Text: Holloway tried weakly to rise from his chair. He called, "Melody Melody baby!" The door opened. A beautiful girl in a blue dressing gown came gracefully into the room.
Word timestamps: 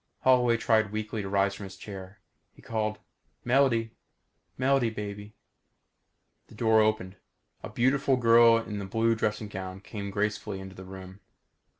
Holloway 0.21 0.57
tried 0.57 0.91
weakly 0.91 1.21
to 1.21 1.29
rise 1.29 1.53
from 1.53 1.65
his 1.65 1.75
chair. 1.75 2.21
He 2.55 2.61
called, 2.63 2.97
"Melody 3.45 3.91
Melody 4.57 4.89
baby!" 4.89 5.35
The 6.47 6.55
door 6.55 6.81
opened. 6.81 7.17
A 7.61 7.69
beautiful 7.69 8.17
girl 8.17 8.57
in 8.57 8.81
a 8.81 8.85
blue 8.85 9.13
dressing 9.13 9.47
gown 9.47 9.79
came 9.79 10.09
gracefully 10.09 10.59
into 10.59 10.73
the 10.75 10.85
room. 10.85 11.19